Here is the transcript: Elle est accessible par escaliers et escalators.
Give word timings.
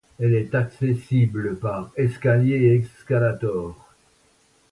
Elle 0.19 0.33
est 0.33 0.55
accessible 0.55 1.57
par 1.59 1.91
escaliers 1.95 2.71
et 2.71 2.75
escalators. 2.77 3.93